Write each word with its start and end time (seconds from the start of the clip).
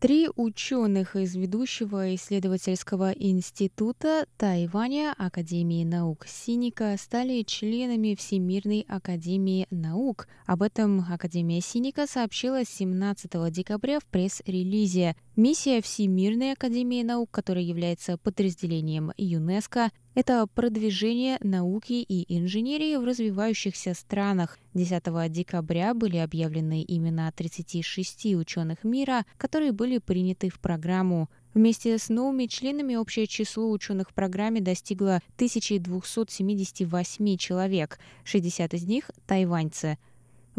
Три 0.00 0.30
ученых 0.34 1.14
из 1.14 1.36
ведущего 1.36 2.14
исследовательского 2.14 3.12
института 3.12 4.24
Тайваня 4.38 5.14
Академии 5.18 5.84
наук 5.84 6.24
Синика 6.26 6.96
стали 6.98 7.42
членами 7.42 8.14
Всемирной 8.14 8.86
академии 8.88 9.66
наук. 9.70 10.26
Об 10.46 10.62
этом 10.62 11.00
Академия 11.00 11.60
Синика 11.60 12.06
сообщила 12.06 12.64
17 12.64 13.52
декабря 13.52 14.00
в 14.00 14.06
пресс-релизе. 14.06 15.16
Миссия 15.36 15.80
Всемирной 15.80 16.52
академии 16.52 17.04
наук, 17.04 17.30
которая 17.30 17.62
является 17.62 18.18
подразделением 18.18 19.12
ЮНЕСКО, 19.16 19.92
это 20.16 20.44
продвижение 20.48 21.38
науки 21.40 21.92
и 21.92 22.36
инженерии 22.36 22.96
в 22.96 23.04
развивающихся 23.04 23.94
странах. 23.94 24.58
10 24.74 25.30
декабря 25.30 25.94
были 25.94 26.16
объявлены 26.16 26.84
имена 26.86 27.30
36 27.30 28.34
ученых 28.34 28.82
мира, 28.82 29.24
которые 29.36 29.70
были 29.70 29.98
приняты 29.98 30.48
в 30.48 30.58
программу. 30.58 31.30
Вместе 31.54 31.96
с 31.96 32.08
новыми 32.08 32.46
членами 32.46 32.96
общее 32.96 33.28
число 33.28 33.70
ученых 33.70 34.10
в 34.10 34.14
программе 34.14 34.60
достигло 34.60 35.20
1278 35.36 37.36
человек, 37.36 38.00
60 38.24 38.74
из 38.74 38.82
них– 38.82 39.12
тайваньцы– 39.26 39.96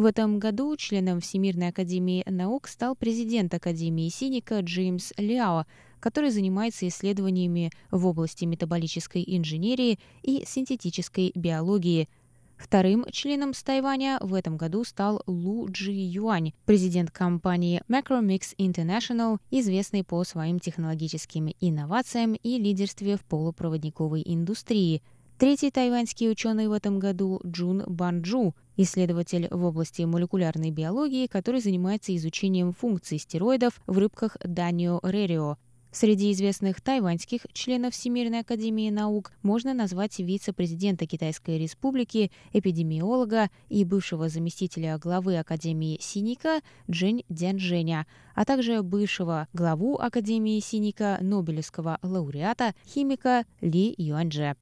в 0.01 0.05
этом 0.05 0.39
году 0.39 0.75
членом 0.77 1.19
Всемирной 1.19 1.67
академии 1.67 2.23
наук 2.27 2.67
стал 2.67 2.95
президент 2.95 3.53
Академии 3.53 4.09
Синика 4.09 4.59
Джеймс 4.61 5.13
Ляо, 5.15 5.67
который 5.99 6.31
занимается 6.31 6.87
исследованиями 6.87 7.69
в 7.91 8.07
области 8.07 8.45
метаболической 8.45 9.23
инженерии 9.27 9.99
и 10.23 10.43
синтетической 10.43 11.31
биологии. 11.35 12.09
Вторым 12.57 13.05
членом 13.11 13.53
с 13.53 13.61
Тайваня 13.61 14.17
в 14.21 14.33
этом 14.33 14.57
году 14.57 14.83
стал 14.83 15.21
Лу 15.27 15.67
Джи 15.69 15.91
Юань, 15.91 16.53
президент 16.65 17.11
компании 17.11 17.83
Macromix 17.87 18.55
International, 18.57 19.37
известный 19.51 20.03
по 20.03 20.23
своим 20.23 20.59
технологическим 20.59 21.53
инновациям 21.59 22.33
и 22.33 22.57
лидерстве 22.57 23.17
в 23.17 23.21
полупроводниковой 23.25 24.23
индустрии– 24.25 25.03
Третий 25.41 25.71
тайваньский 25.71 26.29
ученый 26.29 26.67
в 26.67 26.71
этом 26.71 26.99
году 26.99 27.41
Джун 27.43 27.83
Банджу, 27.87 28.53
исследователь 28.83 29.47
в 29.49 29.63
области 29.63 30.01
молекулярной 30.03 30.71
биологии, 30.71 31.27
который 31.27 31.61
занимается 31.61 32.15
изучением 32.15 32.73
функций 32.73 33.17
стероидов 33.17 33.81
в 33.87 33.97
рыбках 33.97 34.37
Данио 34.43 34.99
Рерио. 35.03 35.57
Среди 35.93 36.31
известных 36.31 36.79
тайваньских 36.79 37.41
членов 37.51 37.93
Всемирной 37.93 38.39
академии 38.39 38.89
наук 38.89 39.33
можно 39.43 39.73
назвать 39.73 40.19
вице-президента 40.19 41.05
Китайской 41.05 41.57
республики, 41.57 42.31
эпидемиолога 42.53 43.49
и 43.67 43.83
бывшего 43.83 44.29
заместителя 44.29 44.97
главы 44.97 45.37
Академии 45.37 45.97
Синика 45.99 46.61
Джень 46.89 47.25
Дянжэня, 47.27 48.07
а 48.35 48.45
также 48.45 48.81
бывшего 48.83 49.49
главу 49.51 49.97
Академии 49.97 50.61
Синика, 50.61 51.17
Нобелевского 51.19 51.99
лауреата, 52.01 52.73
химика 52.87 53.43
Ли 53.59 53.93
Юаньже. 53.97 54.55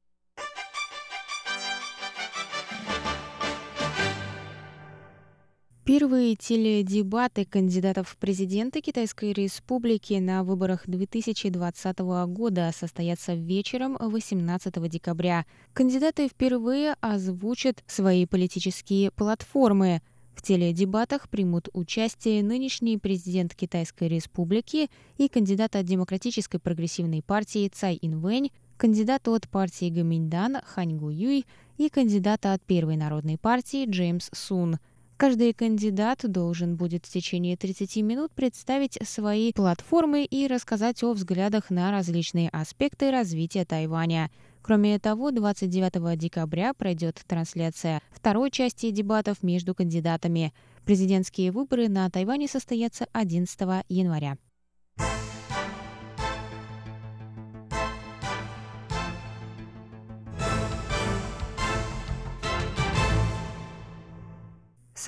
Первые 5.89 6.35
теледебаты 6.35 7.45
кандидатов 7.45 8.09
в 8.09 8.17
президенты 8.17 8.79
Китайской 8.79 9.33
Республики 9.33 10.13
на 10.13 10.43
выборах 10.43 10.83
2020 10.85 11.99
года 12.27 12.69
состоятся 12.77 13.33
вечером 13.33 13.97
18 13.99 14.87
декабря. 14.87 15.47
Кандидаты 15.73 16.27
впервые 16.27 16.95
озвучат 17.01 17.83
свои 17.87 18.27
политические 18.27 19.09
платформы. 19.09 20.03
В 20.35 20.43
теледебатах 20.43 21.27
примут 21.27 21.69
участие 21.73 22.43
нынешний 22.43 22.99
президент 22.99 23.55
Китайской 23.55 24.09
Республики 24.09 24.91
и 25.17 25.27
кандидат 25.27 25.75
от 25.75 25.87
Демократической 25.87 26.59
прогрессивной 26.59 27.23
партии 27.23 27.67
Цай 27.67 27.97
Инвэнь, 27.99 28.51
кандидат 28.77 29.27
от 29.27 29.49
партии 29.49 29.89
Гаминьдан 29.89 30.57
Хань 30.63 30.97
Гу 30.97 31.09
Юй 31.09 31.47
и 31.79 31.89
кандидат 31.89 32.45
от 32.45 32.61
Первой 32.61 32.95
народной 32.95 33.39
партии 33.39 33.89
Джеймс 33.89 34.29
Сун– 34.35 34.77
Каждый 35.19 35.51
кандидат 35.51 36.21
должен 36.23 36.77
будет 36.77 37.05
в 37.05 37.11
течение 37.11 37.57
30 37.57 37.97
минут 37.97 38.31
представить 38.31 38.97
свои 39.05 39.51
платформы 39.51 40.23
и 40.23 40.47
рассказать 40.47 41.03
о 41.03 41.11
взглядах 41.11 41.69
на 41.69 41.91
различные 41.91 42.47
аспекты 42.47 43.11
развития 43.11 43.65
Тайваня. 43.65 44.31
Кроме 44.61 44.97
того, 44.97 45.31
29 45.31 46.17
декабря 46.17 46.73
пройдет 46.73 47.21
трансляция 47.27 48.01
второй 48.11 48.49
части 48.49 48.91
дебатов 48.91 49.43
между 49.43 49.75
кандидатами. 49.75 50.53
Президентские 50.85 51.51
выборы 51.51 51.89
на 51.89 52.09
Тайване 52.09 52.47
состоятся 52.47 53.05
11 53.11 53.59
января. 53.89 54.37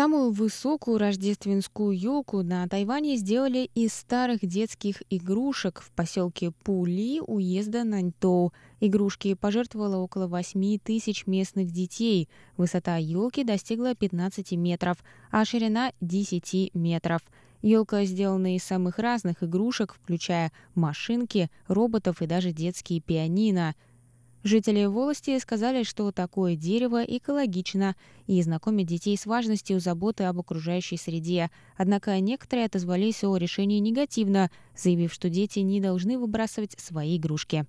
Самую 0.01 0.31
высокую 0.31 0.97
рождественскую 0.97 1.95
елку 1.95 2.41
на 2.41 2.67
Тайване 2.67 3.17
сделали 3.17 3.69
из 3.75 3.93
старых 3.93 4.39
детских 4.41 5.03
игрушек 5.11 5.79
в 5.79 5.91
поселке 5.91 6.49
Пули 6.63 7.21
уезда 7.21 7.83
Наньтоу. 7.83 8.51
Игрушки 8.79 9.35
пожертвовало 9.35 9.97
около 9.97 10.25
8 10.25 10.79
тысяч 10.79 11.27
местных 11.27 11.69
детей. 11.69 12.29
Высота 12.57 12.97
елки 12.97 13.43
достигла 13.43 13.93
15 13.93 14.53
метров, 14.53 14.97
а 15.29 15.45
ширина 15.45 15.91
10 16.01 16.73
метров. 16.73 17.21
Елка 17.61 18.03
сделана 18.05 18.55
из 18.55 18.63
самых 18.63 18.97
разных 18.97 19.43
игрушек, 19.43 19.93
включая 19.93 20.51
машинки, 20.73 21.51
роботов 21.67 22.23
и 22.23 22.25
даже 22.25 22.51
детские 22.51 23.01
пианино– 23.01 23.75
Жители 24.43 24.85
волости 24.85 25.37
сказали, 25.37 25.83
что 25.83 26.11
такое 26.11 26.55
дерево 26.55 27.03
экологично 27.03 27.95
и 28.25 28.41
знакомит 28.41 28.87
детей 28.87 29.15
с 29.15 29.27
важностью 29.27 29.79
заботы 29.79 30.23
об 30.23 30.39
окружающей 30.39 30.97
среде. 30.97 31.51
Однако 31.77 32.19
некоторые 32.19 32.65
отозвались 32.65 33.23
о 33.23 33.37
решении 33.37 33.79
негативно, 33.79 34.49
заявив, 34.75 35.13
что 35.13 35.29
дети 35.29 35.59
не 35.59 35.79
должны 35.79 36.17
выбрасывать 36.17 36.75
свои 36.79 37.17
игрушки. 37.17 37.67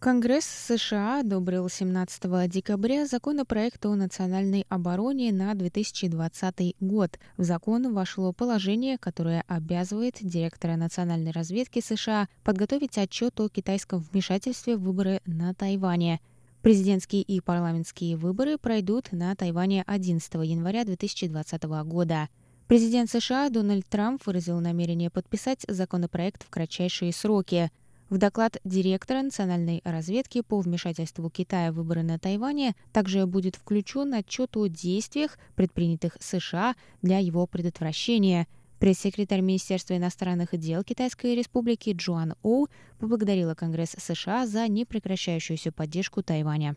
Конгресс 0.00 0.46
США 0.46 1.20
одобрил 1.20 1.68
17 1.68 2.48
декабря 2.48 3.06
законопроект 3.06 3.84
о 3.84 3.94
национальной 3.94 4.64
обороне 4.70 5.30
на 5.30 5.52
2020 5.54 6.76
год. 6.80 7.18
В 7.36 7.44
закон 7.44 7.92
вошло 7.92 8.32
положение, 8.32 8.96
которое 8.96 9.44
обязывает 9.46 10.16
директора 10.22 10.76
национальной 10.76 11.32
разведки 11.32 11.82
США 11.82 12.28
подготовить 12.44 12.96
отчет 12.96 13.38
о 13.40 13.50
китайском 13.50 14.00
вмешательстве 14.00 14.78
в 14.78 14.84
выборы 14.84 15.20
на 15.26 15.52
Тайване. 15.52 16.20
Президентские 16.62 17.20
и 17.20 17.42
парламентские 17.42 18.16
выборы 18.16 18.56
пройдут 18.56 19.12
на 19.12 19.36
Тайване 19.36 19.84
11 19.86 20.32
января 20.32 20.86
2020 20.86 21.62
года. 21.84 22.30
Президент 22.68 23.10
США 23.10 23.50
Дональд 23.50 23.84
Трамп 23.86 24.24
выразил 24.24 24.60
намерение 24.60 25.10
подписать 25.10 25.66
законопроект 25.68 26.44
в 26.44 26.48
кратчайшие 26.48 27.12
сроки. 27.12 27.70
В 28.10 28.18
доклад 28.18 28.58
директора 28.64 29.22
национальной 29.22 29.80
разведки 29.84 30.42
по 30.42 30.60
вмешательству 30.60 31.30
Китая 31.30 31.70
в 31.70 31.76
выборы 31.76 32.02
на 32.02 32.18
Тайване 32.18 32.74
также 32.92 33.24
будет 33.24 33.54
включен 33.54 34.12
отчет 34.14 34.56
о 34.56 34.66
действиях, 34.66 35.38
предпринятых 35.54 36.16
США 36.18 36.74
для 37.02 37.18
его 37.18 37.46
предотвращения– 37.46 38.46
Пресс-секретарь 38.80 39.42
Министерства 39.42 39.94
иностранных 39.94 40.56
дел 40.58 40.82
Китайской 40.82 41.34
Республики 41.34 41.92
Джоан 41.94 42.34
Оу 42.42 42.68
поблагодарила 42.98 43.54
Конгресс 43.54 43.94
США 43.98 44.46
за 44.46 44.68
непрекращающуюся 44.68 45.70
поддержку 45.70 46.22
Тайваня. 46.22 46.76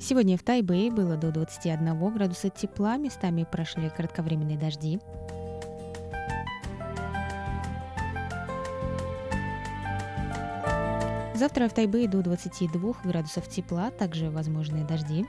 Сегодня 0.00 0.38
в 0.38 0.42
Тайбэе 0.42 0.90
было 0.90 1.16
до 1.16 1.30
21 1.30 2.14
градуса 2.14 2.48
тепла, 2.48 2.96
местами 2.96 3.46
прошли 3.50 3.90
кратковременные 3.90 4.56
дожди. 4.56 5.00
Завтра 11.34 11.68
в 11.68 11.74
Тайбэе 11.74 12.08
до 12.08 12.22
22 12.22 12.94
градусов 13.04 13.48
тепла, 13.48 13.90
также 13.90 14.30
возможные 14.30 14.84
дожди. 14.84 15.26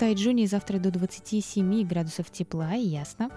Тайджуне 0.00 0.46
завтра 0.46 0.78
до 0.78 0.90
27 0.90 1.86
градусов 1.86 2.30
тепла 2.30 2.74
и 2.74 2.86
ясно. 2.86 3.28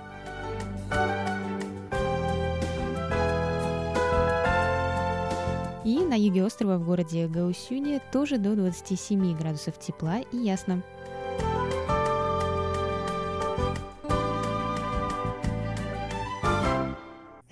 И 5.83 5.99
на 5.99 6.13
юге 6.13 6.45
острова 6.45 6.77
в 6.77 6.85
городе 6.85 7.27
Гаусюне 7.27 8.01
тоже 8.13 8.37
до 8.37 8.55
27 8.55 9.37
градусов 9.37 9.77
тепла 9.77 10.19
и 10.19 10.37
ясно. 10.37 10.81